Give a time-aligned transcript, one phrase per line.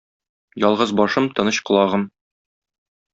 [0.65, 2.03] Ялгыз башым- тыныч колагым.